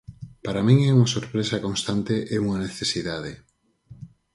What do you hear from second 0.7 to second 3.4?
é unha sorpresa constante e unha necesidade.